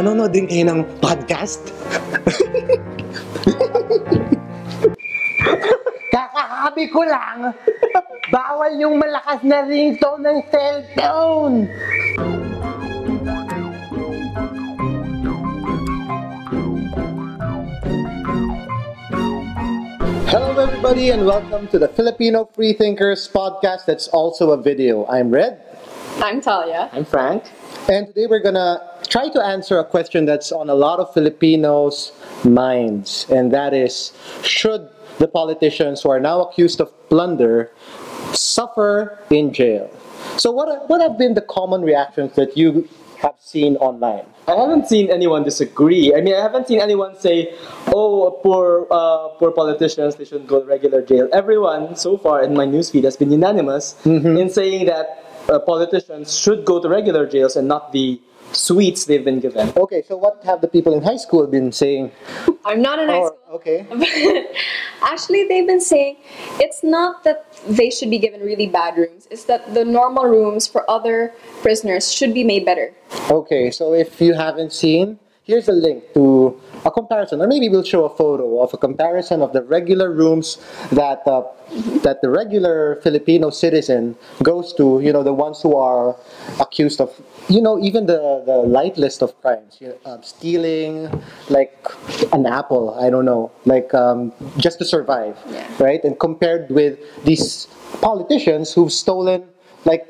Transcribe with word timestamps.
Manonood 0.00 0.32
din 0.32 0.48
kayo 0.48 0.64
ng 0.64 0.80
podcast? 0.96 1.60
Kakahabi 6.08 6.88
ko 6.88 7.04
lang, 7.04 7.52
bawal 8.32 8.80
yung 8.80 8.96
malakas 8.96 9.44
na 9.44 9.60
ringtone 9.60 10.24
ng 10.24 10.38
cellphone. 10.48 11.68
Hello, 20.32 20.56
everybody, 20.56 21.12
and 21.12 21.28
welcome 21.28 21.68
to 21.68 21.76
the 21.76 21.92
Filipino 21.92 22.48
Freethinkers 22.56 23.28
podcast 23.28 23.84
that's 23.84 24.08
also 24.08 24.56
a 24.56 24.58
video. 24.64 25.04
I'm 25.12 25.28
Red, 25.28 25.60
I'm 26.24 26.40
Talia. 26.40 26.88
I'm 26.96 27.04
Frank. 27.04 27.52
and 27.92 28.08
today 28.08 28.24
we're 28.24 28.40
gonna 28.40 28.89
try 29.10 29.28
to 29.28 29.44
answer 29.44 29.78
a 29.78 29.84
question 29.84 30.24
that's 30.24 30.52
on 30.52 30.70
a 30.70 30.74
lot 30.74 31.00
of 31.00 31.12
Filipinos' 31.12 32.12
minds, 32.44 33.26
and 33.28 33.52
that 33.52 33.74
is 33.74 34.12
should 34.42 34.88
the 35.18 35.28
politicians 35.28 36.02
who 36.02 36.10
are 36.10 36.20
now 36.20 36.40
accused 36.40 36.80
of 36.80 36.88
plunder 37.10 37.70
suffer 38.32 39.18
in 39.28 39.52
jail? 39.52 39.90
So, 40.38 40.50
what, 40.50 40.88
what 40.88 41.02
have 41.02 41.18
been 41.18 41.34
the 41.34 41.42
common 41.42 41.82
reactions 41.82 42.34
that 42.36 42.56
you 42.56 42.88
have 43.18 43.34
seen 43.38 43.76
online? 43.76 44.24
I 44.48 44.54
haven't 44.54 44.88
seen 44.88 45.10
anyone 45.10 45.44
disagree. 45.44 46.14
I 46.14 46.20
mean, 46.20 46.34
I 46.34 46.40
haven't 46.40 46.68
seen 46.68 46.80
anyone 46.80 47.18
say, 47.18 47.52
"Oh, 47.88 48.40
poor, 48.42 48.86
uh, 48.90 49.28
poor 49.38 49.50
politicians, 49.50 50.16
they 50.16 50.24
shouldn't 50.24 50.48
go 50.48 50.60
to 50.60 50.66
regular 50.66 51.02
jail." 51.02 51.28
Everyone 51.32 51.96
so 51.96 52.16
far 52.16 52.42
in 52.42 52.54
my 52.54 52.66
newsfeed 52.66 53.04
has 53.04 53.16
been 53.16 53.30
unanimous 53.30 53.94
in 54.06 54.48
saying 54.48 54.86
that 54.86 55.24
uh, 55.48 55.58
politicians 55.58 56.36
should 56.36 56.64
go 56.64 56.80
to 56.80 56.88
regular 56.88 57.26
jails 57.26 57.56
and 57.56 57.68
not 57.68 57.92
the 57.92 58.20
suites 58.52 59.04
they've 59.04 59.24
been 59.24 59.40
given. 59.40 59.72
Okay, 59.76 60.02
so 60.06 60.16
what 60.16 60.42
have 60.44 60.60
the 60.60 60.68
people 60.68 60.92
in 60.94 61.02
high 61.02 61.16
school 61.16 61.46
been 61.46 61.72
saying? 61.72 62.10
I'm 62.64 62.82
not 62.82 62.98
in 62.98 63.08
high 63.08 63.16
Or, 63.18 63.28
school. 63.28 63.54
okay. 63.56 63.86
Actually, 65.02 65.44
they've 65.48 65.66
been 65.66 65.80
saying 65.80 66.16
it's 66.60 66.82
not 66.82 67.24
that 67.24 67.46
they 67.68 67.90
should 67.90 68.10
be 68.10 68.18
given 68.18 68.40
really 68.40 68.66
bad 68.66 68.96
rooms, 68.96 69.26
it's 69.30 69.44
that 69.44 69.72
the 69.74 69.84
normal 69.84 70.24
rooms 70.24 70.66
for 70.66 70.88
other 70.90 71.32
prisoners 71.62 72.12
should 72.12 72.34
be 72.34 72.44
made 72.44 72.64
better. 72.64 72.92
Okay, 73.30 73.70
so 73.70 73.94
if 73.94 74.20
you 74.20 74.34
haven't 74.34 74.72
seen, 74.72 75.18
here's 75.44 75.68
a 75.68 75.72
link 75.72 76.12
to 76.14 76.60
a 76.84 76.90
comparison, 76.90 77.40
or 77.42 77.46
maybe 77.46 77.68
we'll 77.68 77.82
show 77.82 78.04
a 78.04 78.14
photo 78.14 78.60
of 78.62 78.72
a 78.74 78.76
comparison 78.78 79.42
of 79.42 79.52
the 79.52 79.62
regular 79.62 80.10
rooms 80.12 80.58
that 80.92 81.22
uh, 81.26 81.42
that 82.02 82.20
the 82.22 82.28
regular 82.30 82.96
Filipino 83.02 83.50
citizen 83.50 84.16
goes 84.42 84.72
to. 84.74 85.00
You 85.02 85.12
know, 85.12 85.22
the 85.22 85.32
ones 85.34 85.60
who 85.62 85.76
are 85.76 86.16
accused 86.58 87.00
of, 87.00 87.10
you 87.50 87.60
know, 87.60 87.78
even 87.82 88.06
the 88.06 88.42
the 88.46 88.56
light 88.78 88.96
list 88.96 89.22
of 89.22 89.34
crimes, 89.42 89.78
you 89.80 89.88
know, 89.88 89.98
um, 90.06 90.22
stealing, 90.22 91.10
like 91.50 91.74
an 92.32 92.46
apple. 92.46 92.94
I 92.94 93.10
don't 93.10 93.24
know, 93.26 93.50
like 93.66 93.92
um, 93.94 94.32
just 94.56 94.78
to 94.78 94.84
survive, 94.84 95.36
Yeah. 95.50 95.66
right? 95.82 96.02
And 96.04 96.18
compared 96.18 96.70
with 96.70 96.98
these 97.24 97.66
politicians 98.00 98.72
who've 98.72 98.92
stolen 98.92 99.44
like 99.84 100.06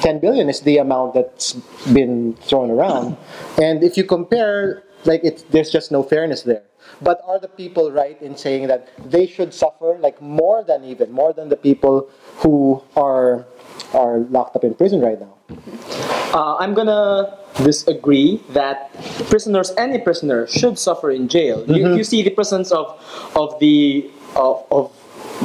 10 0.00 0.20
billion 0.20 0.48
is 0.48 0.60
the 0.60 0.78
amount 0.78 1.14
that's 1.14 1.54
been 1.92 2.34
thrown 2.46 2.70
around. 2.70 3.16
And 3.62 3.82
if 3.82 3.96
you 3.96 4.04
compare, 4.04 4.84
like, 5.04 5.22
it's, 5.24 5.42
there's 5.48 5.70
just 5.70 5.90
no 5.92 6.02
fairness 6.02 6.42
there. 6.42 6.62
But 7.00 7.20
are 7.24 7.38
the 7.40 7.48
people 7.48 7.90
right 7.90 8.20
in 8.20 8.36
saying 8.36 8.68
that 8.68 8.88
they 9.10 9.26
should 9.26 9.54
suffer, 9.54 9.96
like, 9.98 10.20
more 10.20 10.62
than 10.62 10.84
even, 10.84 11.10
more 11.10 11.32
than 11.32 11.48
the 11.48 11.56
people 11.56 12.10
who 12.44 12.82
are, 12.96 13.46
are 13.94 14.18
locked 14.28 14.56
up 14.56 14.64
in 14.64 14.74
prison 14.74 15.00
right 15.00 15.18
now? 15.20 15.34
Uh, 16.34 16.56
I'm 16.58 16.74
gonna 16.74 17.38
disagree 17.62 18.42
that 18.50 18.92
prisoners, 19.30 19.72
any 19.78 19.98
prisoner, 19.98 20.48
should 20.48 20.78
suffer 20.78 21.12
in 21.12 21.28
jail. 21.28 21.64
You, 21.68 21.84
mm-hmm. 21.84 21.96
you 21.96 22.02
see 22.02 22.22
the 22.22 22.30
presence 22.30 22.72
of 22.72 22.98
of 23.36 23.58
the 23.60 24.10
of, 24.34 24.66
of 24.72 24.90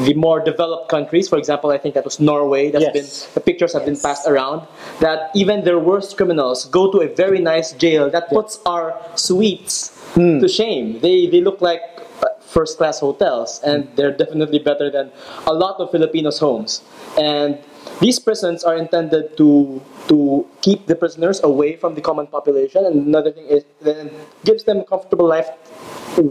the 0.06 0.16
more 0.16 0.40
developed 0.40 0.90
countries. 0.90 1.30
For 1.30 1.38
example, 1.38 1.70
I 1.70 1.78
think 1.78 1.94
that 1.94 2.06
was 2.06 2.20
Norway. 2.20 2.72
That's 2.72 2.90
Yes. 2.90 2.94
been 2.98 3.34
the 3.36 3.42
pictures 3.42 3.74
have 3.74 3.86
been 3.86 4.00
passed 4.02 4.28
around. 4.28 4.66
That 5.00 5.30
even 5.36 5.64
their 5.64 5.78
worst 5.78 6.18
criminals 6.18 6.66
go 6.66 6.92
to 6.92 7.02
a 7.02 7.08
very 7.14 7.40
nice 7.40 7.72
jail 7.74 8.10
that 8.10 8.30
puts 8.30 8.60
our 8.66 8.98
suites 9.14 9.94
mm. 10.16 10.42
to 10.42 10.48
shame. 10.48 11.00
They 11.06 11.28
they 11.28 11.42
look 11.42 11.62
like 11.62 11.82
uh, 12.26 12.34
first 12.42 12.78
class 12.82 13.00
hotels, 13.00 13.62
and 13.62 13.88
they're 13.96 14.16
definitely 14.16 14.58
better 14.58 14.90
than 14.90 15.12
a 15.46 15.54
lot 15.54 15.78
of 15.80 15.92
Filipinos' 15.92 16.40
homes. 16.40 16.82
And 17.14 17.60
these 18.00 18.20
prisons 18.20 18.64
are 18.64 18.76
intended 18.76 19.36
to 19.38 19.82
to 20.08 20.48
keep 20.62 20.88
the 20.88 20.96
prisoners 20.96 21.42
away 21.44 21.76
from 21.76 21.96
the 21.96 22.02
common 22.02 22.28
population, 22.28 22.86
and 22.86 23.08
another 23.08 23.32
thing 23.32 23.46
is 23.46 23.66
then 23.82 24.12
gives 24.46 24.64
them 24.64 24.80
a 24.80 24.86
comfortable 24.86 25.28
life 25.28 25.50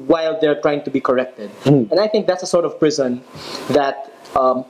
while 0.07 0.39
they're 0.41 0.61
trying 0.61 0.83
to 0.85 0.91
be 0.91 1.01
corrected. 1.01 1.51
And 1.65 2.01
I 2.01 2.09
think 2.09 2.27
that's 2.27 2.43
a 2.43 2.47
sort 2.47 2.65
of 2.65 2.79
prison 2.79 3.23
that 3.71 4.13
um, 4.37 4.65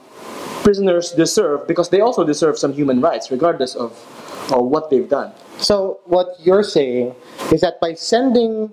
prisoners 0.63 1.13
deserve 1.13 1.67
because 1.67 1.89
they 1.89 2.01
also 2.01 2.25
deserve 2.25 2.59
some 2.59 2.73
human 2.73 3.01
rights, 3.01 3.31
regardless 3.31 3.75
of, 3.75 3.93
of 4.53 4.67
what 4.67 4.91
they've 4.91 5.09
done. 5.09 5.33
So, 5.59 6.01
what 6.05 6.37
you're 6.41 6.63
saying 6.63 7.15
is 7.53 7.61
that 7.63 7.81
by 7.81 7.95
sending 7.95 8.71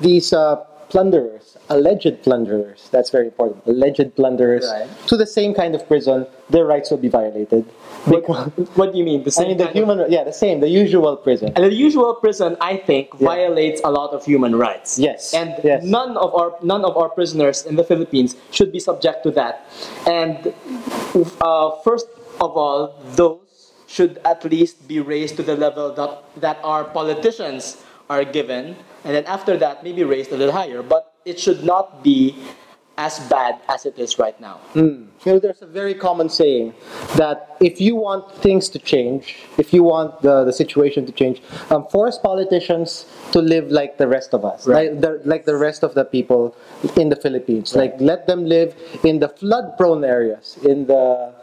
these 0.00 0.32
uh, 0.32 0.64
plunderers, 0.88 1.56
alleged 1.68 2.22
plunderers, 2.22 2.88
that's 2.92 3.10
very 3.10 3.26
important, 3.26 3.64
alleged 3.66 4.14
plunderers, 4.14 4.64
Right. 4.70 4.88
to 5.08 5.16
the 5.16 5.26
same 5.26 5.52
kind 5.54 5.74
of 5.74 5.86
prison, 5.88 6.26
their 6.48 6.64
rights 6.64 6.90
will 6.90 6.98
be 6.98 7.08
violated. 7.08 7.64
Because, 8.08 8.50
What 8.78 8.92
do 8.92 8.98
you 8.98 9.04
mean? 9.04 9.24
The 9.24 9.30
I 9.30 9.38
same 9.38 9.48
mean, 9.48 9.56
the 9.58 9.64
kind 9.64 9.76
of- 9.78 9.88
human, 9.88 10.12
yeah, 10.12 10.22
the 10.24 10.32
same, 10.32 10.60
the 10.60 10.68
usual 10.68 11.16
prison. 11.16 11.52
And 11.56 11.64
the 11.64 11.74
usual 11.74 12.14
prison, 12.14 12.56
I 12.60 12.76
think, 12.76 13.14
violates 13.18 13.80
a 13.84 13.90
lot 13.90 14.10
of 14.14 14.24
human 14.24 14.54
rights. 14.54 14.98
Yes, 14.98 15.34
And 15.34 15.54
yes. 15.64 15.82
none 15.82 16.16
of 16.16 16.34
our 16.34 16.54
none 16.62 16.84
of 16.84 16.96
our 16.96 17.08
prisoners 17.08 17.66
in 17.66 17.74
the 17.76 17.84
Philippines 17.84 18.36
should 18.50 18.70
be 18.70 18.78
subject 18.78 19.24
to 19.24 19.30
that. 19.32 19.66
And 20.06 20.54
uh, 21.40 21.70
first 21.82 22.06
of 22.40 22.56
all, 22.56 22.94
those 23.16 23.40
should 23.88 24.18
at 24.24 24.44
least 24.44 24.86
be 24.88 24.98
raised 25.00 25.36
to 25.36 25.42
the 25.42 25.56
level 25.56 25.92
that 25.94 26.22
that 26.40 26.58
our 26.62 26.84
politicians 26.84 27.82
are 28.08 28.24
given, 28.24 28.76
and 29.04 29.14
then 29.14 29.24
after 29.26 29.56
that, 29.58 29.82
maybe 29.82 30.04
raised 30.04 30.32
a 30.32 30.36
little 30.36 30.54
higher. 30.54 30.82
But 30.82 31.14
it 31.24 31.38
should 31.40 31.64
not 31.64 32.02
be 32.04 32.36
as 32.98 33.20
bad 33.28 33.60
as 33.68 33.84
it 33.84 33.98
is 33.98 34.18
right 34.18 34.40
now. 34.40 34.58
You 34.74 35.06
know, 35.26 35.38
there's 35.38 35.60
a 35.60 35.66
very 35.66 35.92
common 35.92 36.30
saying 36.30 36.72
that 37.16 37.56
if 37.60 37.78
you 37.78 37.94
want 37.94 38.32
things 38.36 38.70
to 38.70 38.78
change, 38.78 39.36
if 39.58 39.74
you 39.74 39.82
want 39.82 40.22
the, 40.22 40.44
the 40.44 40.52
situation 40.52 41.04
to 41.04 41.12
change, 41.12 41.42
um, 41.70 41.86
force 41.88 42.16
politicians 42.16 43.04
to 43.32 43.40
live 43.40 43.70
like 43.70 43.98
the 43.98 44.08
rest 44.08 44.32
of 44.32 44.46
us, 44.46 44.66
Right. 44.66 44.92
like, 44.92 45.00
the, 45.02 45.20
like 45.28 45.44
the 45.44 45.56
rest 45.56 45.82
of 45.82 45.92
the 45.94 46.04
people 46.04 46.56
in 46.96 47.10
the 47.10 47.16
Philippines. 47.16 47.76
Like, 47.76 47.94
let 48.00 48.26
them 48.26 48.46
live 48.46 48.74
in 49.04 49.18
the 49.20 49.28
flood 49.28 49.76
prone 49.76 50.02
areas, 50.04 50.56
in 50.64 50.86
the 50.86 51.34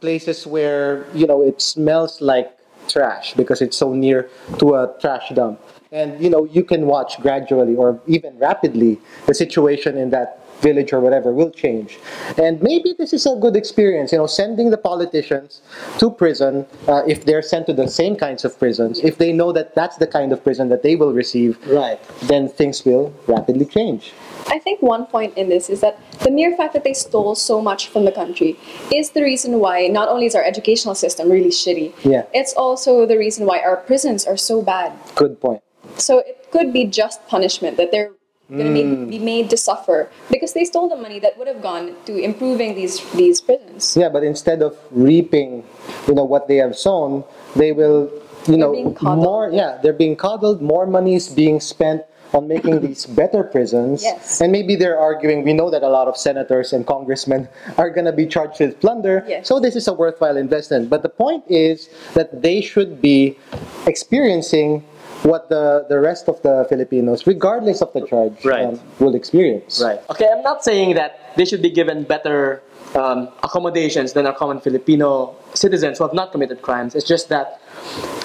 places 0.00 0.46
where, 0.46 1.04
you 1.12 1.26
know, 1.26 1.42
it 1.42 1.60
smells 1.60 2.22
like 2.22 2.56
trash 2.88 3.34
because 3.34 3.60
it's 3.60 3.76
so 3.76 3.92
near 3.92 4.30
to 4.58 4.74
a 4.74 4.94
trash 5.00 5.30
dump. 5.34 5.60
And, 5.94 6.20
you 6.22 6.28
know, 6.28 6.44
you 6.46 6.64
can 6.64 6.86
watch 6.86 7.20
gradually 7.20 7.76
or 7.76 8.00
even 8.06 8.36
rapidly 8.38 8.98
the 9.26 9.34
situation 9.34 9.96
in 9.96 10.10
that 10.10 10.40
village 10.60 10.92
or 10.92 11.00
whatever 11.00 11.32
will 11.32 11.50
change. 11.50 11.98
And 12.38 12.60
maybe 12.62 12.94
this 12.98 13.12
is 13.12 13.26
a 13.26 13.36
good 13.36 13.54
experience, 13.54 14.10
you 14.12 14.18
know, 14.18 14.26
sending 14.26 14.70
the 14.70 14.78
politicians 14.78 15.60
to 15.98 16.10
prison 16.10 16.66
uh, 16.88 17.02
if 17.06 17.24
they're 17.26 17.42
sent 17.42 17.66
to 17.66 17.72
the 17.74 17.86
same 17.86 18.16
kinds 18.16 18.44
of 18.44 18.58
prisons. 18.58 18.98
If 19.00 19.18
they 19.18 19.32
know 19.32 19.52
that 19.52 19.74
that's 19.74 19.96
the 19.98 20.06
kind 20.06 20.32
of 20.32 20.42
prison 20.42 20.68
that 20.70 20.82
they 20.82 20.96
will 20.96 21.12
receive, 21.12 21.58
Right. 21.66 22.00
then 22.22 22.48
things 22.48 22.84
will 22.84 23.12
rapidly 23.26 23.66
change. 23.66 24.12
I 24.46 24.58
think 24.58 24.80
one 24.82 25.06
point 25.06 25.36
in 25.36 25.48
this 25.48 25.68
is 25.70 25.80
that 25.80 25.98
the 26.20 26.30
mere 26.30 26.56
fact 26.56 26.72
that 26.74 26.84
they 26.84 26.94
stole 26.94 27.34
so 27.34 27.60
much 27.60 27.88
from 27.88 28.04
the 28.04 28.12
country 28.12 28.58
is 28.92 29.10
the 29.10 29.22
reason 29.22 29.58
why 29.58 29.86
not 29.88 30.08
only 30.08 30.26
is 30.26 30.34
our 30.34 30.44
educational 30.44 30.94
system 30.94 31.30
really 31.30 31.50
shitty, 31.50 31.92
Yeah. 32.04 32.24
it's 32.32 32.52
also 32.54 33.06
the 33.06 33.18
reason 33.18 33.46
why 33.46 33.60
our 33.60 33.76
prisons 33.76 34.24
are 34.26 34.36
so 34.36 34.60
bad. 34.62 34.92
Good 35.14 35.40
point. 35.40 35.63
So 35.96 36.18
it 36.18 36.48
could 36.50 36.72
be 36.72 36.86
just 36.86 37.26
punishment 37.28 37.76
that 37.76 37.90
they're 37.90 38.12
going 38.50 38.74
to 38.74 38.82
hmm. 38.82 39.08
be 39.08 39.18
made 39.18 39.48
to 39.50 39.56
suffer 39.56 40.10
because 40.30 40.52
they 40.52 40.64
stole 40.64 40.88
the 40.88 40.96
money 40.96 41.18
that 41.18 41.38
would 41.38 41.48
have 41.48 41.62
gone 41.62 41.96
to 42.06 42.16
improving 42.18 42.74
these 42.74 43.00
these 43.12 43.40
prisons. 43.40 43.96
Yeah, 43.96 44.08
but 44.08 44.22
instead 44.22 44.62
of 44.62 44.76
reaping, 44.90 45.64
you 46.06 46.14
know, 46.14 46.24
what 46.24 46.48
they 46.48 46.56
have 46.56 46.76
sown, 46.76 47.24
they 47.56 47.72
will, 47.72 48.12
you 48.46 48.58
know, 48.58 48.72
being 48.72 48.94
coddled. 48.94 49.24
more. 49.24 49.50
Yeah, 49.50 49.78
they're 49.82 49.96
being 49.96 50.16
coddled. 50.16 50.60
More 50.60 50.86
money 50.86 51.14
is 51.14 51.28
being 51.28 51.58
spent 51.58 52.02
on 52.34 52.48
making 52.48 52.80
these 52.80 53.06
better 53.20 53.44
prisons. 53.44 54.02
Yes. 54.02 54.40
And 54.40 54.52
maybe 54.52 54.76
they're 54.76 54.98
arguing. 54.98 55.42
We 55.42 55.54
know 55.54 55.70
that 55.70 55.82
a 55.82 55.88
lot 55.88 56.08
of 56.08 56.16
senators 56.16 56.72
and 56.72 56.86
congressmen 56.86 57.48
are 57.78 57.88
going 57.88 58.06
to 58.06 58.12
be 58.12 58.26
charged 58.26 58.60
with 58.60 58.78
plunder. 58.80 59.24
Yes. 59.26 59.48
So 59.48 59.58
this 59.60 59.76
is 59.76 59.88
a 59.88 59.94
worthwhile 59.94 60.36
investment. 60.36 60.90
But 60.90 61.02
the 61.02 61.08
point 61.08 61.44
is 61.48 61.88
that 62.12 62.42
they 62.42 62.60
should 62.60 63.00
be 63.00 63.38
experiencing 63.86 64.84
what 65.24 65.48
the, 65.48 65.86
the 65.88 65.98
rest 65.98 66.28
of 66.28 66.40
the 66.42 66.66
Filipinos, 66.68 67.26
regardless 67.26 67.80
of 67.80 67.92
the 67.92 68.06
charge, 68.06 68.44
um, 68.46 68.78
will 69.00 69.14
experience. 69.14 69.80
Right. 69.82 69.98
Okay, 70.10 70.28
I'm 70.30 70.42
not 70.42 70.62
saying 70.62 70.94
that 70.96 71.34
they 71.36 71.44
should 71.44 71.62
be 71.62 71.70
given 71.70 72.04
better 72.04 72.62
um, 72.94 73.28
accommodations 73.42 74.12
than 74.12 74.26
our 74.26 74.34
common 74.34 74.60
Filipino 74.60 75.34
citizens 75.54 75.98
who 75.98 76.04
have 76.04 76.14
not 76.14 76.30
committed 76.30 76.62
crimes. 76.62 76.94
It's 76.94 77.06
just 77.08 77.28
that 77.30 77.60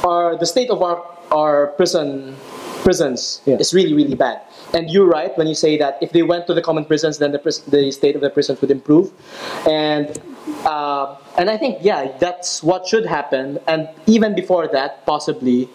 our 0.04 0.38
the 0.38 0.46
state 0.46 0.70
of 0.70 0.82
our 0.84 1.04
our 1.32 1.68
prison 1.78 2.36
prisons 2.84 3.42
Yeah. 3.46 3.58
is 3.58 3.74
really 3.74 3.94
really 3.94 4.16
bad. 4.16 4.42
And 4.74 4.90
you're 4.90 5.08
right 5.08 5.36
when 5.38 5.48
you 5.48 5.56
say 5.56 5.78
that 5.78 5.98
if 6.02 6.12
they 6.12 6.22
went 6.22 6.48
to 6.48 6.54
the 6.54 6.62
common 6.62 6.86
prisons, 6.86 7.18
then 7.18 7.32
the 7.32 7.40
the 7.68 7.92
state 7.92 8.16
of 8.16 8.22
the 8.22 8.30
prisons 8.30 8.62
would 8.62 8.72
improve. 8.72 9.12
And 9.68 10.20
uh, 10.66 11.16
and 11.38 11.50
I 11.50 11.58
think 11.58 11.80
yeah, 11.82 12.18
that's 12.20 12.64
what 12.64 12.88
should 12.88 13.06
happen. 13.06 13.60
And 13.68 13.90
even 14.08 14.36
before 14.36 14.68
that, 14.68 15.06
possibly 15.06 15.70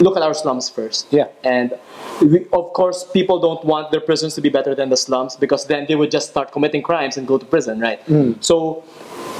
look 0.00 0.16
at 0.16 0.22
our 0.22 0.34
slums 0.34 0.68
first. 0.68 1.06
Yeah. 1.10 1.28
And 1.44 1.78
we, 2.20 2.46
of 2.52 2.72
course, 2.72 3.04
people 3.04 3.40
don't 3.40 3.64
want 3.64 3.90
their 3.90 4.00
prisons 4.00 4.34
to 4.34 4.40
be 4.40 4.48
better 4.48 4.74
than 4.74 4.88
the 4.90 4.96
slums 4.96 5.36
because 5.36 5.66
then 5.66 5.86
they 5.88 5.94
would 5.94 6.10
just 6.10 6.30
start 6.30 6.52
committing 6.52 6.82
crimes 6.82 7.16
and 7.16 7.26
go 7.26 7.38
to 7.38 7.44
prison, 7.44 7.80
right? 7.80 8.00
So, 8.40 8.84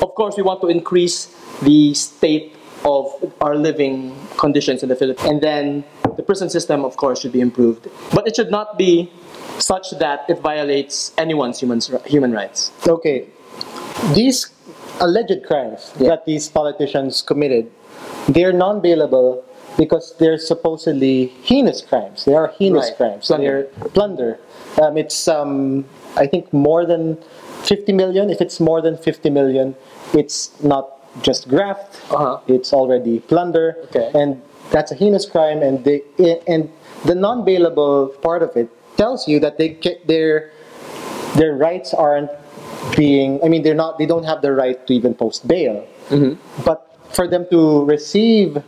of 0.03 0.15
course, 0.15 0.37
we 0.37 0.43
want 0.43 0.61
to 0.63 0.69
increase 0.69 1.35
the 1.63 1.95
state 1.95 2.55
of 2.85 3.33
our 3.41 3.57
living 3.57 4.15
conditions 4.37 4.83
in 4.83 4.89
the 4.89 4.97
Philippines. 4.97 5.29
And 5.29 5.41
then 5.41 5.85
the 6.17 6.23
prison 6.23 6.49
system, 6.51 6.85
of 6.85 6.97
course, 6.97 7.21
should 7.21 7.33
be 7.33 7.41
improved. 7.41 7.89
But 8.15 8.27
it 8.29 8.37
should 8.37 8.51
not 8.51 8.79
be 8.79 9.11
such 9.59 9.91
that 9.99 10.25
it 10.29 10.41
violates 10.41 11.13
anyone's 11.19 11.59
human, 11.59 11.81
human 12.07 12.33
rights. 12.33 12.71
Okay, 12.87 13.27
these 14.15 14.51
alleged 15.01 15.45
crimes 15.47 15.93
that 15.99 16.25
these 16.27 16.49
politicians 16.49 17.23
committed, 17.23 17.71
they're 18.29 18.53
non-bailable 18.53 19.45
because 19.77 20.15
they're 20.19 20.39
supposedly 20.39 21.27
heinous 21.43 21.83
crimes. 21.83 22.25
They 22.25 22.35
are 22.35 22.49
heinous 22.59 22.89
Right. 22.89 22.97
crimes. 22.97 23.27
Plunder. 23.27 23.69
They're 23.79 23.89
plunder. 23.91 24.39
Um, 24.83 24.97
it's 24.99 25.29
um, 25.29 25.85
I 26.17 26.27
think 26.27 26.53
more 26.53 26.85
than 26.85 27.17
50 27.63 27.93
million. 27.93 28.31
If 28.31 28.41
it's 28.41 28.59
more 28.61 28.81
than 28.83 28.97
50 28.97 29.31
million, 29.31 29.77
it's 30.15 30.51
not 30.63 30.99
just 31.23 31.49
graft. 31.49 32.01
Uh-huh. 32.13 32.41
It's 32.49 32.73
already 32.73 33.21
plunder. 33.21 33.77
Okay. 33.95 34.11
And 34.15 34.43
that's 34.71 34.91
a 34.93 34.95
heinous 34.97 35.27
crime. 35.27 35.63
And 35.63 35.85
they 35.85 36.03
and 36.49 36.71
the 37.05 37.15
non-bailable 37.15 38.21
part 38.21 38.43
of 38.43 38.57
it 38.57 38.69
tells 38.97 39.29
you 39.29 39.39
that 39.41 39.59
they 39.59 39.79
they're 40.07 40.51
their 41.37 41.55
rights 41.55 41.95
aren't 41.95 42.31
being 42.97 43.43
i 43.45 43.49
mean 43.49 43.63
they're 43.63 43.75
not 43.75 43.99
they 43.99 44.07
don't 44.07 44.25
have 44.25 44.43
the 44.43 44.53
right 44.53 44.87
to 44.87 44.95
even 44.95 45.15
post 45.15 45.47
bail. 45.47 45.87
Mm-hmm. 46.09 46.63
But 46.65 46.85
for 47.11 47.27
them 47.27 47.47
to 47.51 47.85
receive 47.85 48.63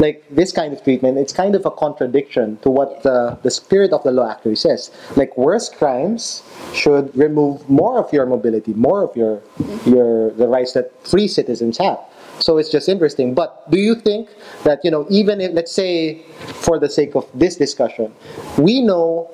like 0.00 0.24
this 0.30 0.52
kind 0.52 0.72
of 0.72 0.82
treatment 0.82 1.18
it's 1.18 1.32
kind 1.32 1.54
of 1.54 1.66
a 1.66 1.70
contradiction 1.70 2.56
to 2.58 2.70
what 2.70 3.02
the, 3.02 3.38
the 3.42 3.50
spirit 3.50 3.92
of 3.92 4.02
the 4.02 4.10
law 4.12 4.30
actually 4.30 4.56
says. 4.56 4.90
Like 5.16 5.36
worse 5.36 5.68
crimes 5.68 6.42
should 6.74 7.14
remove 7.16 7.68
more 7.68 7.98
of 7.98 8.12
your 8.12 8.26
mobility 8.26 8.74
more 8.74 9.02
of 9.02 9.16
your 9.16 9.42
your 9.86 10.30
the 10.32 10.46
rights 10.48 10.72
that 10.72 10.92
free 11.06 11.28
citizens 11.28 11.78
have. 11.78 11.98
So 12.40 12.56
it's 12.56 12.70
just 12.70 12.88
interesting. 12.88 13.34
But 13.34 13.68
do 13.70 13.78
you 13.80 13.94
think 13.96 14.28
that 14.64 14.84
you 14.84 14.90
know 14.90 15.06
even 15.10 15.40
if 15.40 15.52
let's 15.52 15.72
say 15.72 16.22
for 16.62 16.78
the 16.78 16.88
sake 16.88 17.14
of 17.14 17.26
this 17.34 17.56
discussion 17.56 18.14
we 18.56 18.80
know 18.82 19.30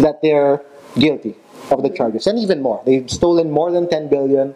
that 0.00 0.20
they're 0.22 0.62
guilty 0.98 1.34
of 1.70 1.82
the 1.82 1.90
charges 1.90 2.26
and 2.26 2.38
even 2.38 2.62
more. 2.62 2.82
They've 2.84 3.08
stolen 3.10 3.50
more 3.50 3.70
than 3.70 3.88
10 3.88 4.08
billion. 4.08 4.54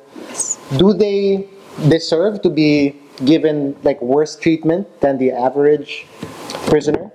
Do 0.76 0.92
they 0.92 1.46
deserve 1.88 2.42
to 2.42 2.50
be 2.50 2.96
given 3.24 3.76
like 3.82 4.00
worse 4.00 4.36
treatment 4.36 4.88
than 5.00 5.18
the 5.18 5.30
average 5.32 6.06
prisoner? 6.68 7.10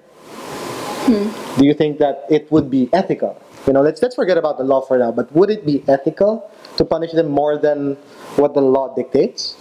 Do 1.07 1.65
you 1.65 1.73
think 1.73 1.99
that 1.99 2.25
it 2.29 2.51
would 2.51 2.69
be 2.69 2.89
ethical? 2.93 3.39
You 3.67 3.73
know 3.73 3.81
let's 3.81 4.01
let's 4.01 4.13
forget 4.13 4.37
about 4.37 4.57
the 4.57 4.63
law 4.63 4.81
for 4.81 4.97
now 4.97 5.11
but 5.11 5.31
would 5.33 5.49
it 5.49 5.65
be 5.65 5.83
ethical 5.87 6.49
to 6.77 6.85
punish 6.85 7.13
them 7.13 7.29
more 7.29 7.57
than 7.57 7.97
what 8.37 8.53
the 8.53 8.61
law 8.61 8.93
dictates? 8.93 9.57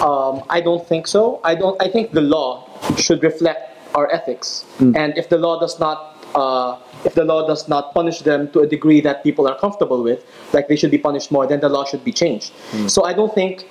Um, 0.00 0.42
I 0.50 0.60
don't 0.60 0.86
think 0.86 1.06
so. 1.06 1.40
I 1.44 1.54
don't. 1.54 1.80
I 1.80 1.88
think 1.88 2.12
the 2.12 2.20
law 2.20 2.66
should 2.96 3.22
reflect 3.22 3.70
our 3.94 4.10
ethics, 4.12 4.64
and 4.80 5.16
if 5.16 5.28
the 5.28 5.38
law 5.38 5.60
does 5.60 5.78
not, 5.78 6.13
uh, 6.34 6.78
if 7.04 7.14
the 7.14 7.24
law 7.24 7.46
does 7.46 7.68
not 7.68 7.94
punish 7.94 8.20
them 8.20 8.50
to 8.52 8.60
a 8.60 8.66
degree 8.66 9.00
that 9.00 9.22
people 9.22 9.46
are 9.46 9.58
comfortable 9.58 10.02
with, 10.02 10.24
like 10.52 10.68
they 10.68 10.76
should 10.76 10.90
be 10.90 10.98
punished 10.98 11.30
more, 11.30 11.46
then 11.46 11.60
the 11.60 11.68
law 11.68 11.84
should 11.84 12.04
be 12.04 12.12
changed. 12.12 12.52
So 12.88 13.04
I 13.04 13.12
don't 13.12 13.34
think 13.34 13.66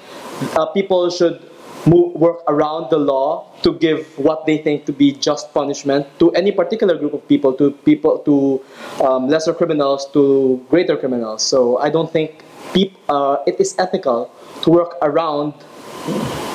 uh, 0.55 0.65
people 0.67 1.09
should 1.09 1.41
move, 1.85 2.13
work 2.13 2.41
around 2.47 2.89
the 2.89 2.97
law 2.97 3.45
to 3.63 3.73
give 3.73 4.17
what 4.17 4.45
they 4.45 4.57
think 4.57 4.85
to 4.85 4.93
be 4.93 5.11
just 5.11 5.53
punishment 5.53 6.07
to 6.19 6.31
any 6.31 6.51
particular 6.51 6.97
group 6.97 7.13
of 7.13 7.27
people, 7.27 7.53
to 7.53 7.71
people, 7.71 8.19
to 8.19 8.61
um, 9.03 9.27
lesser 9.27 9.53
criminals, 9.53 10.09
to 10.11 10.63
greater 10.69 10.97
criminals. 10.97 11.43
So 11.43 11.77
I 11.77 11.89
don't 11.89 12.11
think 12.11 12.43
peop, 12.73 12.97
uh, 13.09 13.37
it 13.45 13.59
is 13.59 13.75
ethical 13.77 14.31
to 14.61 14.69
work 14.69 14.95
around 15.01 15.53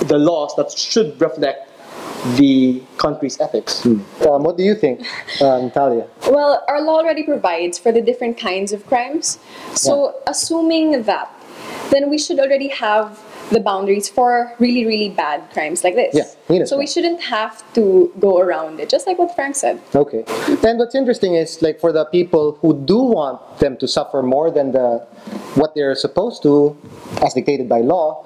the 0.09 0.19
laws 0.19 0.55
that 0.57 0.71
should 0.71 1.21
reflect 1.21 1.68
the 2.37 2.83
country's 2.97 3.41
ethics. 3.41 3.85
um, 3.87 4.05
what 4.43 4.57
do 4.57 4.63
you 4.63 4.75
think 4.75 5.01
uh, 5.41 5.61
natalia 5.61 6.07
Well, 6.29 6.65
our 6.69 6.81
law 6.81 6.99
already 6.99 7.23
provides 7.23 7.79
for 7.79 7.93
the 7.93 8.03
different 8.03 8.37
kinds 8.39 8.73
of 8.73 8.87
crimes. 8.87 9.39
So, 9.75 10.15
assuming 10.27 11.03
that, 11.03 11.33
then 11.91 12.11
we 12.11 12.19
should 12.19 12.39
already 12.39 12.69
have 12.69 13.19
the 13.51 13.61
boundaries 13.61 14.09
for 14.09 14.53
really, 14.59 14.85
really 14.87 15.09
bad 15.11 15.51
crimes 15.53 15.85
like 15.85 15.95
this. 15.95 16.15
Yeah, 16.15 16.25
heinous 16.49 16.71
so 16.71 16.79
we 16.79 16.87
shouldn't 16.87 17.21
have 17.23 17.63
to 17.75 18.13
go 18.19 18.39
around 18.39 18.81
it, 18.81 18.89
just 18.89 19.07
like 19.07 19.19
what 19.19 19.35
Frank 19.35 19.57
said. 19.57 19.81
Okay. 19.95 20.25
And 20.67 20.79
what's 20.79 20.95
interesting 20.95 21.35
is 21.35 21.63
like 21.63 21.81
for 21.81 21.93
the 21.93 22.05
people 22.07 22.59
who 22.61 22.75
do 22.85 22.99
want 22.99 23.59
them 23.59 23.77
to 23.79 23.89
suffer 23.89 24.23
more 24.23 24.51
than 24.51 24.73
the 24.73 25.07
what 25.55 25.75
they're 25.75 25.95
supposed 25.95 26.43
to, 26.43 26.77
as 27.23 27.35
dictated 27.35 27.69
by 27.69 27.81
law, 27.81 28.25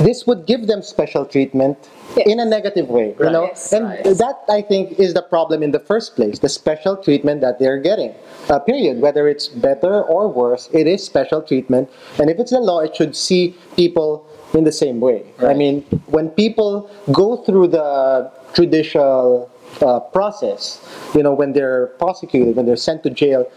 this 0.00 0.26
would 0.26 0.46
give 0.46 0.66
them 0.66 0.82
special 0.82 1.26
treatment 1.26 1.76
Yes. 2.16 2.26
in 2.26 2.40
a 2.40 2.44
negative 2.44 2.88
way. 2.88 3.14
You 3.18 3.30
know? 3.30 3.44
Yes, 3.44 3.72
and 3.72 3.86
right. 3.86 4.04
that 4.04 4.44
I 4.48 4.62
think 4.62 4.98
is 4.98 5.14
the 5.14 5.22
problem 5.22 5.62
in 5.62 5.70
the 5.70 5.80
first 5.80 6.14
place, 6.14 6.38
the 6.38 6.48
special 6.48 6.96
treatment 6.96 7.40
that 7.40 7.58
they're 7.58 7.80
getting. 7.80 8.14
Uh, 8.48 8.58
period. 8.58 9.00
Whether 9.00 9.28
it's 9.28 9.48
better 9.48 10.02
or 10.02 10.28
worse, 10.28 10.68
it 10.72 10.86
is 10.86 11.02
special 11.04 11.42
treatment. 11.42 11.88
And 12.18 12.28
if 12.28 12.38
it's 12.38 12.50
the 12.50 12.60
law, 12.60 12.80
it 12.80 12.94
should 12.94 13.16
see 13.16 13.56
people 13.76 14.26
in 14.54 14.64
the 14.64 14.72
same 14.72 15.00
way. 15.00 15.24
I 15.40 15.54
mean, 15.54 15.82
when 16.06 16.30
people 16.30 16.90
go 17.12 17.36
through 17.38 17.68
the 17.68 18.30
judicial 18.54 19.50
uh, 19.80 20.00
process, 20.00 20.80
you 21.14 21.22
know, 21.22 21.32
when 21.32 21.52
they're 21.52 21.88
prosecuted, 21.98 22.56
when 22.56 22.66
they're 22.66 22.76
sent 22.76 23.02
to 23.04 23.10
jail, 23.10 23.50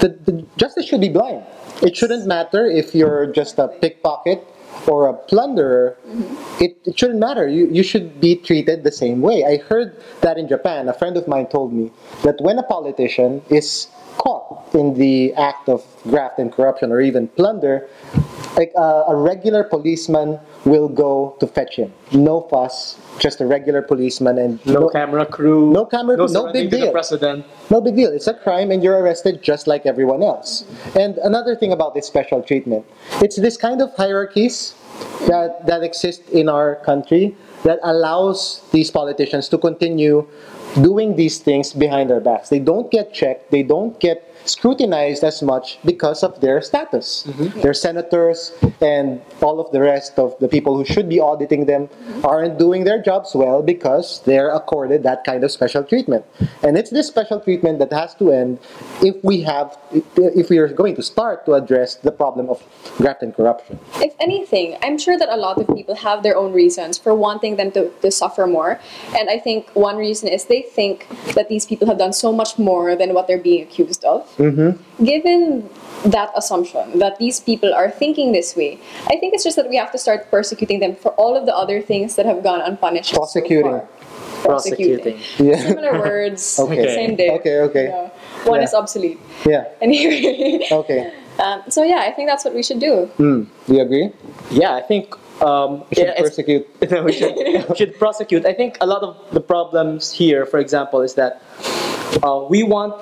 the, 0.00 0.08
the 0.08 0.46
justice 0.56 0.86
should 0.86 1.00
be 1.00 1.08
blind. 1.08 1.44
It 1.82 1.96
shouldn't 1.96 2.26
matter 2.26 2.66
if 2.66 2.94
you're 2.94 3.26
just 3.26 3.58
a 3.58 3.68
pickpocket 3.68 4.46
or 4.86 5.08
a 5.08 5.14
plunderer. 5.14 5.96
It, 6.60 6.76
it 6.84 6.98
shouldn't 6.98 7.18
matter. 7.18 7.48
You, 7.48 7.68
you 7.68 7.82
should 7.82 8.20
be 8.20 8.36
treated 8.36 8.84
the 8.84 8.92
same 8.92 9.20
way. 9.20 9.44
I 9.44 9.58
heard 9.58 9.96
that 10.20 10.38
in 10.38 10.48
Japan. 10.48 10.88
A 10.88 10.92
friend 10.92 11.16
of 11.16 11.28
mine 11.28 11.46
told 11.46 11.72
me 11.72 11.90
that 12.24 12.40
when 12.40 12.58
a 12.58 12.62
politician 12.62 13.42
is 13.48 13.88
caught 14.18 14.74
in 14.74 14.94
the 14.94 15.34
act 15.34 15.68
of 15.68 15.84
graft 16.04 16.38
and 16.38 16.52
corruption 16.52 16.90
or 16.92 17.00
even 17.00 17.28
plunder, 17.28 17.88
like 18.56 18.72
uh, 18.76 19.04
a 19.08 19.16
regular 19.16 19.64
policeman 19.64 20.38
will 20.64 20.88
go 20.88 21.36
to 21.40 21.46
fetch 21.46 21.76
him. 21.76 21.92
No 22.12 22.42
fuss, 22.50 22.98
just 23.18 23.40
a 23.40 23.46
regular 23.46 23.82
policeman 23.82 24.38
and 24.38 24.64
No, 24.66 24.88
camera 24.88 25.26
crew. 25.26 25.72
No 25.72 25.84
camera 25.86 26.16
no 26.16 26.26
crew, 26.26 26.34
no 26.34 26.52
big 26.52 26.70
deal. 26.70 26.92
President. 26.92 27.46
no 27.70 27.80
big 27.80 27.96
deal. 27.96 28.12
It's 28.12 28.26
a 28.26 28.34
crime 28.34 28.70
and 28.70 28.82
you're 28.82 28.98
arrested 28.98 29.42
just 29.42 29.66
like 29.66 29.86
everyone 29.86 30.22
else. 30.22 30.64
And 30.94 31.18
another 31.18 31.56
thing 31.56 31.72
about 31.72 31.94
this 31.94 32.06
special 32.06 32.42
treatment, 32.42 32.84
it's 33.20 33.36
this 33.36 33.56
kind 33.56 33.80
of 33.80 33.94
hierarchies 33.96 34.74
that, 35.26 35.66
that 35.66 35.82
exist 35.82 36.22
in 36.30 36.48
our 36.48 36.76
country 36.84 37.34
that 37.64 37.78
allows 37.82 38.62
these 38.72 38.90
politicians 38.90 39.48
to 39.48 39.58
continue 39.58 40.26
doing 40.74 41.16
these 41.16 41.38
things 41.38 41.72
behind 41.72 42.10
their 42.10 42.20
backs. 42.20 42.48
They 42.48 42.58
don't 42.58 42.90
get 42.90 43.12
checked, 43.12 43.50
they 43.50 43.62
don't 43.62 43.98
get 44.00 44.32
scrutinized 44.44 45.22
as 45.24 45.42
much 45.42 45.78
because 45.84 46.22
of 46.22 46.40
their 46.40 46.60
status. 46.60 47.24
Mm-hmm. 47.26 47.60
Their 47.60 47.74
senators 47.74 48.52
and 48.80 49.20
all 49.40 49.60
of 49.60 49.70
the 49.72 49.80
rest 49.80 50.18
of 50.18 50.38
the 50.40 50.48
people 50.48 50.76
who 50.76 50.84
should 50.84 51.08
be 51.08 51.20
auditing 51.20 51.66
them 51.66 51.88
aren't 52.24 52.58
doing 52.58 52.84
their 52.84 53.00
jobs 53.00 53.34
well 53.34 53.62
because 53.62 54.22
they're 54.24 54.50
accorded 54.50 55.02
that 55.04 55.24
kind 55.24 55.44
of 55.44 55.50
special 55.50 55.84
treatment. 55.84 56.24
And 56.62 56.76
it's 56.76 56.90
this 56.90 57.08
special 57.08 57.40
treatment 57.40 57.78
that 57.78 57.92
has 57.92 58.14
to 58.16 58.32
end 58.32 58.58
if 59.02 59.22
we 59.22 59.42
have 59.42 59.78
if 60.16 60.50
we 60.50 60.58
are 60.58 60.68
going 60.68 60.96
to 60.96 61.02
start 61.02 61.46
to 61.46 61.54
address 61.54 61.96
the 61.96 62.12
problem 62.12 62.48
of 62.48 62.62
graft 62.96 63.22
and 63.22 63.34
corruption. 63.34 63.78
If 63.96 64.14
anything, 64.20 64.76
I'm 64.82 64.98
sure 64.98 65.18
that 65.18 65.28
a 65.28 65.36
lot 65.36 65.58
of 65.58 65.66
people 65.74 65.94
have 65.94 66.22
their 66.22 66.36
own 66.36 66.52
reasons 66.52 66.98
for 66.98 67.14
wanting 67.14 67.56
them 67.56 67.70
to, 67.72 67.90
to 68.02 68.10
suffer 68.10 68.46
more. 68.46 68.80
And 69.16 69.30
I 69.30 69.38
think 69.38 69.70
one 69.74 69.96
reason 69.96 70.28
is 70.28 70.46
they 70.46 70.61
think 70.62 71.06
that 71.34 71.48
these 71.48 71.66
people 71.66 71.86
have 71.88 71.98
done 71.98 72.12
so 72.12 72.32
much 72.32 72.58
more 72.58 72.96
than 72.96 73.12
what 73.14 73.26
they're 73.26 73.42
being 73.42 73.62
accused 73.62 74.04
of. 74.04 74.24
Mm-hmm. 74.38 75.04
Given 75.04 75.68
that 76.06 76.30
assumption 76.34 76.98
that 76.98 77.18
these 77.18 77.38
people 77.40 77.72
are 77.74 77.90
thinking 77.90 78.32
this 78.32 78.56
way, 78.56 78.78
I 79.06 79.16
think 79.20 79.34
it's 79.34 79.44
just 79.44 79.56
that 79.56 79.68
we 79.68 79.76
have 79.76 79.92
to 79.92 79.98
start 79.98 80.30
persecuting 80.30 80.80
them 80.80 80.96
for 80.96 81.12
all 81.14 81.36
of 81.36 81.46
the 81.46 81.54
other 81.54 81.80
things 81.82 82.16
that 82.16 82.26
have 82.26 82.42
gone 82.42 82.60
unpunished. 82.60 83.10
so 83.10 83.18
Prosecuting. 83.18 83.70
far. 83.70 83.88
Prosecuting. 84.42 85.18
Yeah. 85.38 85.56
Similar 85.62 85.98
words, 86.00 86.58
Okay. 86.62 86.86
same 86.94 87.14
day. 87.16 87.30
Okay, 87.38 87.60
okay. 87.60 87.86
Yeah. 87.88 88.10
One 88.48 88.58
Yeah. 88.60 88.64
is 88.66 88.74
obsolete. 88.74 89.20
Yeah. 89.46 89.68
Anyway. 89.80 90.66
Okay. 90.70 91.12
Um, 91.38 91.62
so 91.68 91.82
yeah, 91.82 92.00
I 92.06 92.10
think 92.12 92.28
that's 92.28 92.44
what 92.44 92.54
we 92.54 92.62
should 92.62 92.78
do. 92.80 93.08
Mm. 93.18 93.46
Do 93.66 93.74
you 93.74 93.80
agree? 93.82 94.10
Yeah, 94.52 94.74
I 94.74 94.82
think 94.82 95.14
um, 95.42 95.82
We 95.90 95.94
should 95.96 96.06
yeah, 96.06 96.10
it's- 96.12 96.22
persecute. 96.28 96.64
no, 96.90 97.02
we 97.02 97.12
should, 97.12 97.34
we 97.70 97.76
should 97.76 97.98
prosecute. 97.98 98.44
I 98.46 98.52
think 98.52 98.76
a 98.80 98.86
lot 98.86 99.02
of 99.02 99.16
the 99.32 99.40
problems 99.40 100.12
here, 100.12 100.46
for 100.46 100.58
example, 100.60 101.00
is 101.02 101.14
that 101.14 101.42
uh, 102.22 102.44
we 102.48 102.62
want 102.62 102.92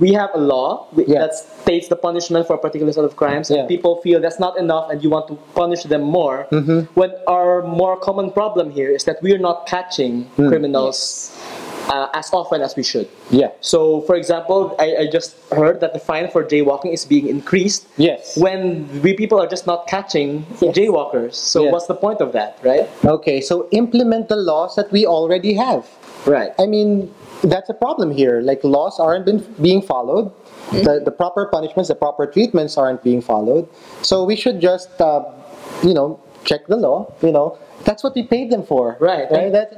we 0.00 0.12
have 0.12 0.30
a 0.34 0.38
law 0.38 0.86
Yeah. 0.96 1.18
that 1.26 1.34
states 1.34 1.88
the 1.88 1.96
punishment 1.96 2.46
for 2.46 2.54
a 2.54 2.58
particular 2.58 2.92
sort 2.92 3.06
of 3.10 3.16
crimes, 3.16 3.50
Yeah. 3.50 3.58
and 3.60 3.68
people 3.68 4.00
feel 4.02 4.20
that's 4.20 4.38
not 4.38 4.56
enough, 4.56 4.88
and 4.90 5.02
you 5.02 5.10
want 5.10 5.26
to 5.28 5.34
punish 5.54 5.82
them 5.82 6.02
more. 6.02 6.46
Mm-hmm. 6.52 6.80
When 6.94 7.10
our 7.26 7.62
more 7.66 7.96
common 7.98 8.30
problem 8.30 8.70
here 8.70 8.90
is 8.94 9.02
that 9.04 9.18
we 9.22 9.32
are 9.34 9.42
not 9.48 9.66
catching 9.66 10.24
Hmm. 10.36 10.48
criminals 10.48 10.98
uh, 11.88 12.08
as 12.14 12.32
often 12.32 12.60
as 12.62 12.76
we 12.76 12.82
should. 12.82 13.08
Yeah. 13.30 13.50
So, 13.60 14.02
for 14.02 14.14
example, 14.14 14.74
I, 14.78 14.96
I 14.96 15.06
just 15.10 15.36
heard 15.50 15.80
that 15.80 15.92
the 15.92 15.98
fine 15.98 16.30
for 16.30 16.44
jaywalking 16.44 16.92
is 16.92 17.04
being 17.04 17.28
increased. 17.28 17.86
Yes. 17.96 18.36
When 18.36 18.86
we 19.02 19.14
people 19.14 19.40
are 19.40 19.46
just 19.46 19.66
not 19.66 19.86
catching 19.86 20.44
Yes. 20.60 20.76
jaywalkers. 20.76 21.34
So, 21.34 21.64
Yes. 21.64 21.72
what's 21.72 21.86
the 21.86 21.94
point 21.94 22.20
of 22.20 22.32
that, 22.32 22.58
right? 22.62 22.88
Okay, 23.04 23.40
so 23.40 23.68
implement 23.70 24.28
the 24.28 24.36
laws 24.36 24.76
that 24.76 24.90
we 24.92 25.06
already 25.06 25.54
have. 25.54 25.88
Right. 26.26 26.52
I 26.58 26.66
mean, 26.66 27.12
that's 27.42 27.68
a 27.68 27.74
problem 27.74 28.12
here. 28.12 28.40
Like 28.40 28.62
laws 28.62 29.00
aren't 29.00 29.24
been 29.26 29.42
being 29.60 29.82
followed. 29.82 30.30
The, 30.70 31.02
the 31.04 31.10
proper 31.10 31.46
punishments, 31.46 31.88
the 31.88 31.94
proper 31.96 32.26
treatments 32.26 32.78
aren't 32.78 33.02
being 33.02 33.20
followed. 33.20 33.68
So 34.02 34.24
we 34.24 34.36
should 34.36 34.60
just, 34.60 34.88
uh, 35.00 35.24
you 35.82 35.92
know, 35.92 36.20
check 36.44 36.66
the 36.66 36.76
law. 36.76 37.12
You 37.22 37.32
know, 37.32 37.58
that's 37.84 38.02
what 38.04 38.14
we 38.14 38.22
paid 38.22 38.50
them 38.50 38.62
for. 38.62 38.96
Right. 39.00 39.30
Right. 39.30 39.44
And- 39.44 39.54
That, 39.54 39.68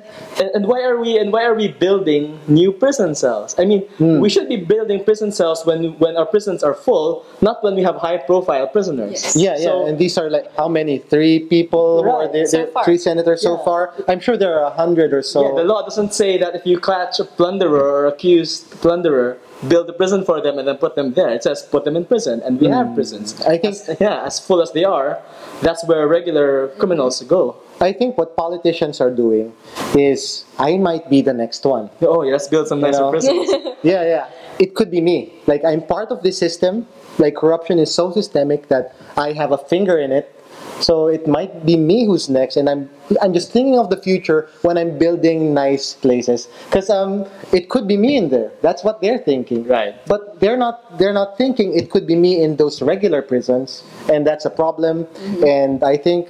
And, 0.41 0.51
and 0.55 0.63
why 0.67 0.83
are 0.83 0.99
we 0.99 1.19
and 1.19 1.33
why 1.33 1.45
are 1.45 1.55
we 1.55 1.69
building 1.69 2.39
new 2.49 2.71
prison 2.73 3.15
cells? 3.15 3.55
I 3.59 3.65
mean, 3.65 3.83
Hmm. 3.99 4.19
we 4.21 4.29
should 4.29 4.49
be 4.49 4.57
building 4.57 5.05
prison 5.05 5.31
cells 5.33 5.65
when 5.69 5.81
when 6.05 6.17
our 6.21 6.27
prisons 6.27 6.61
are 6.69 6.75
full, 6.87 7.09
not 7.41 7.57
when 7.65 7.75
we 7.79 7.83
have 7.89 7.97
high 8.07 8.19
profile 8.31 8.67
prisoners. 8.77 9.13
Yes. 9.23 9.37
yeah, 9.37 9.57
yeah. 9.57 9.65
So- 9.69 9.87
and 9.87 9.95
these 9.99 10.15
are 10.21 10.29
like 10.37 10.47
how 10.61 10.69
many? 10.69 10.95
Three 11.15 11.37
people 11.57 12.03
who 12.05 12.11
are 12.11 12.21
Right, 12.27 12.33
there? 12.33 12.47
so 12.47 12.67
far. 12.75 12.85
Three 12.85 12.99
senators 13.09 13.41
so 13.43 13.55
far. 13.67 13.81
I'm 14.11 14.21
sure 14.27 14.37
there 14.37 14.55
are 14.59 14.67
a 14.73 14.75
hundred 14.83 15.11
or 15.19 15.23
so. 15.23 15.41
yeah, 15.45 15.55
the 15.63 15.67
law 15.73 15.81
doesn't 15.89 16.13
say 16.23 16.31
that 16.43 16.53
if 16.59 16.65
you 16.71 16.77
catch 16.93 17.15
a 17.21 17.27
plunderer 17.39 17.85
or 17.97 18.07
accused 18.07 18.71
plunderer, 18.85 19.39
build 19.69 19.89
a 19.89 19.93
prison 19.93 20.25
for 20.25 20.41
them 20.41 20.59
and 20.59 20.69
then 20.69 20.77
put 20.77 20.95
them 20.95 21.13
there. 21.15 21.29
It 21.31 21.43
says 21.43 21.63
put 21.63 21.85
them 21.85 21.97
in 21.97 22.05
prison, 22.05 22.43
and 22.45 22.61
we 22.61 22.69
have 22.69 22.95
prisons. 22.95 23.33
Hmm. 23.33 23.51
I 23.51 23.59
think- 23.59 23.75
As- 23.75 23.97
yeah, 24.01 24.25
as 24.25 24.39
full 24.41 24.61
as 24.63 24.73
they 24.73 24.85
are, 24.85 25.19
that's 25.63 25.85
where 25.87 26.07
regular 26.09 26.69
criminals 26.79 27.23
go. 27.23 27.57
I 27.81 27.93
think 27.93 28.17
what 28.17 28.37
politicians 28.37 29.01
are 29.01 29.11
doing 29.11 29.53
is 29.95 30.45
I 30.59 30.77
might 30.79 31.11
be 31.11 31.23
the 31.23 31.33
next 31.35 31.65
one. 31.65 31.91
Oh, 32.03 32.23
yeah, 32.23 32.33
let's 32.33 32.49
build 32.49 32.69
some 32.69 32.81
nicer 32.81 33.01
know? 33.01 33.11
prisons. 33.11 33.51
Yeah, 33.83 34.03
yeah. 34.05 34.27
It 34.59 34.75
could 34.75 34.91
be 34.91 35.01
me. 35.03 35.33
Like 35.47 35.63
I'm 35.65 35.83
part 35.83 36.09
of 36.11 36.23
this 36.23 36.39
system. 36.39 36.87
Like 37.19 37.35
corruption 37.37 37.79
is 37.79 37.93
so 37.93 38.11
systemic 38.13 38.69
that 38.69 38.95
I 39.17 39.33
have 39.33 39.53
a 39.53 39.59
finger 39.59 39.99
in 39.99 40.11
it. 40.11 40.34
So 40.81 41.09
it 41.09 41.27
might 41.27 41.65
be 41.65 41.77
me 41.77 42.07
who's 42.07 42.29
next, 42.29 42.57
and 42.57 42.69
I'm 42.69 42.91
I'm 43.23 43.33
just 43.33 43.53
thinking 43.53 43.79
of 43.79 43.91
the 43.91 43.97
future 43.97 44.49
when 44.63 44.77
I'm 44.79 44.99
building 44.99 45.55
nice 45.55 45.95
places. 45.95 46.49
Because 46.67 46.91
um, 46.91 47.27
it 47.53 47.69
could 47.69 47.87
be 47.87 47.97
me 47.97 48.17
in 48.17 48.29
there. 48.29 48.51
That's 48.63 48.83
what 48.83 49.01
they're 49.01 49.19
thinking. 49.19 49.65
Right. 49.67 49.95
But 50.07 50.41
they're 50.41 50.57
not 50.57 50.99
they're 50.99 51.13
not 51.13 51.39
thinking 51.39 51.77
it 51.77 51.91
could 51.91 52.07
be 52.07 52.17
me 52.17 52.43
in 52.43 52.57
those 52.57 52.83
regular 52.83 53.23
prisons, 53.23 53.83
and 54.11 54.27
that's 54.27 54.45
a 54.45 54.51
problem. 54.51 55.07
And 55.45 55.83
I 55.83 55.97
think 55.97 56.29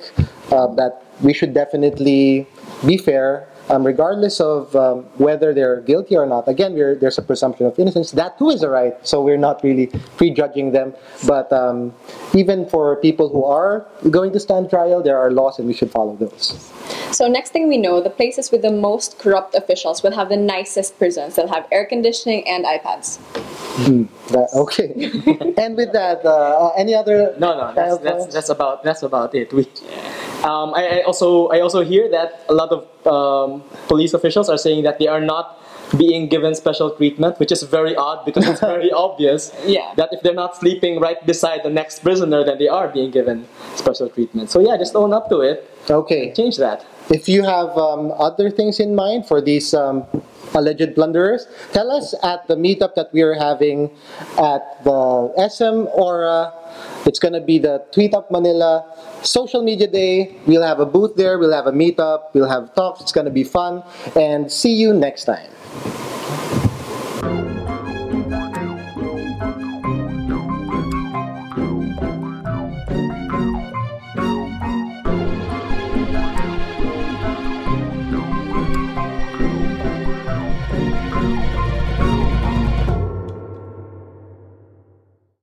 uh, 0.52 0.68
that 0.74 1.02
we 1.22 1.32
should 1.32 1.54
definitely 1.54 2.46
be 2.84 2.98
fair 2.98 3.48
um, 3.70 3.84
regardless 3.84 4.40
of 4.40 4.74
um, 4.76 5.04
whether 5.16 5.54
they're 5.54 5.80
guilty 5.80 6.16
or 6.16 6.26
not. 6.26 6.48
Again, 6.48 6.74
we're, 6.74 6.94
there's 6.94 7.18
a 7.18 7.22
presumption 7.22 7.66
of 7.66 7.78
innocence. 7.78 8.10
That 8.12 8.38
too 8.38 8.50
is 8.50 8.62
a 8.62 8.68
right, 8.68 8.94
so 9.06 9.22
we're 9.22 9.38
not 9.38 9.62
really 9.62 9.86
prejudging 10.16 10.72
them. 10.72 10.94
But 11.26 11.52
um, 11.52 11.94
even 12.34 12.68
for 12.68 12.96
people 12.96 13.28
who 13.28 13.44
are 13.44 13.86
going 14.10 14.32
to 14.32 14.40
stand 14.40 14.70
trial, 14.70 15.02
there 15.02 15.18
are 15.18 15.30
laws 15.30 15.58
and 15.58 15.66
we 15.66 15.74
should 15.74 15.90
follow 15.90 16.16
those. 16.16 16.70
So 17.10 17.28
next 17.28 17.50
thing 17.50 17.68
we 17.68 17.78
know, 17.78 18.00
the 18.00 18.10
places 18.10 18.50
with 18.50 18.62
the 18.62 18.70
most 18.70 19.18
corrupt 19.18 19.54
officials 19.54 20.02
will 20.02 20.12
have 20.12 20.28
the 20.28 20.36
nicest 20.36 20.98
prisons. 20.98 21.36
They'll 21.36 21.48
have 21.48 21.66
air 21.70 21.86
conditioning 21.86 22.46
and 22.48 22.64
iPads. 22.64 23.18
That, 24.28 24.48
okay. 24.54 24.92
and 25.62 25.76
with 25.76 25.92
that, 25.92 26.24
uh, 26.24 26.70
any 26.76 26.94
other? 26.94 27.34
No, 27.38 27.56
no, 27.56 27.74
that's, 27.74 27.98
that's, 27.98 28.26
that's 28.34 28.48
about 28.48 28.82
that's 28.82 29.02
about 29.02 29.34
it. 29.34 29.52
We, 29.52 29.68
um, 30.44 30.74
I, 30.74 31.00
I 31.00 31.02
also 31.02 31.48
I 31.48 31.60
also 31.60 31.82
hear 31.82 32.08
that 32.10 32.44
a 32.48 32.54
lot 32.54 32.70
of 32.70 32.80
um, 33.06 33.62
police 33.88 34.12
officials 34.14 34.48
are 34.48 34.58
saying 34.58 34.84
that 34.84 34.98
they 34.98 35.08
are 35.08 35.20
not 35.20 35.60
being 35.98 36.28
given 36.28 36.54
special 36.54 36.90
treatment, 36.90 37.38
which 37.38 37.52
is 37.52 37.62
very 37.62 37.94
odd 37.94 38.24
because 38.24 38.48
it's 38.48 38.60
very 38.60 38.90
obvious 39.06 39.52
Yeah. 39.66 39.92
that 39.96 40.08
if 40.12 40.22
they're 40.22 40.34
not 40.34 40.56
sleeping 40.56 40.98
right 40.98 41.24
beside 41.26 41.62
the 41.62 41.70
next 41.70 42.00
prisoner, 42.00 42.42
then 42.44 42.58
they 42.58 42.68
are 42.68 42.88
being 42.88 43.10
given 43.10 43.46
special 43.76 44.08
treatment. 44.08 44.50
So 44.50 44.60
yeah, 44.60 44.76
just 44.76 44.96
own 44.96 45.12
up 45.12 45.28
to 45.28 45.40
it. 45.40 45.70
Okay. 45.88 46.32
Change 46.32 46.56
that. 46.56 46.84
If 47.10 47.28
you 47.28 47.44
have 47.44 47.76
um, 47.76 48.12
other 48.18 48.50
things 48.50 48.80
in 48.80 48.94
mind 48.94 49.26
for 49.26 49.40
these 49.40 49.74
um, 49.74 50.06
alleged 50.54 50.94
blunderers, 50.94 51.46
tell 51.72 51.90
us 51.90 52.14
at 52.22 52.46
the 52.48 52.56
meetup 52.56 52.94
that 52.94 53.12
we 53.12 53.20
are 53.22 53.34
having 53.34 53.90
at 54.38 54.82
the 54.84 55.32
SM 55.48 55.88
Aura. 55.92 56.52
It's 57.04 57.18
going 57.18 57.34
to 57.34 57.40
be 57.40 57.58
the 57.58 57.84
Tweet 57.92 58.14
Up 58.14 58.30
Manila 58.30 58.84
social 59.22 59.62
media 59.62 59.86
day. 59.86 60.34
We'll 60.46 60.62
have 60.62 60.80
a 60.80 60.86
booth 60.86 61.16
there, 61.16 61.38
we'll 61.38 61.52
have 61.52 61.66
a 61.66 61.72
meetup, 61.72 62.32
we'll 62.32 62.48
have 62.48 62.74
talks. 62.74 63.02
It's 63.02 63.12
going 63.12 63.26
to 63.26 63.32
be 63.32 63.44
fun. 63.44 63.82
And 64.16 64.50
see 64.50 64.74
you 64.74 64.94
next 64.94 65.24
time. 65.24 65.50